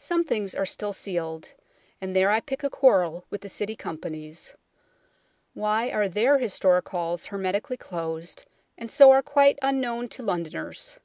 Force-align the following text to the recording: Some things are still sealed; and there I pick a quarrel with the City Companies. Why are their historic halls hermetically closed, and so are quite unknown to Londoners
Some 0.00 0.24
things 0.24 0.56
are 0.56 0.66
still 0.66 0.92
sealed; 0.92 1.54
and 2.00 2.16
there 2.16 2.32
I 2.32 2.40
pick 2.40 2.64
a 2.64 2.68
quarrel 2.68 3.26
with 3.30 3.42
the 3.42 3.48
City 3.48 3.76
Companies. 3.76 4.56
Why 5.54 5.88
are 5.92 6.08
their 6.08 6.38
historic 6.40 6.88
halls 6.88 7.26
hermetically 7.26 7.76
closed, 7.76 8.44
and 8.76 8.90
so 8.90 9.12
are 9.12 9.22
quite 9.22 9.60
unknown 9.62 10.08
to 10.08 10.22
Londoners 10.24 10.98